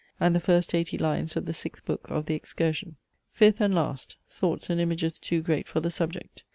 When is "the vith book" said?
1.45-2.07